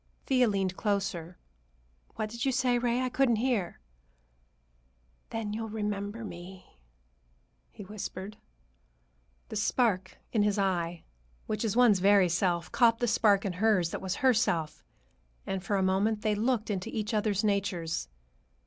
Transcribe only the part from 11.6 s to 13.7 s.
is one's very self, caught the spark in